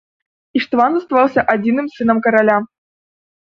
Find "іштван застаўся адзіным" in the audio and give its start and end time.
0.59-1.91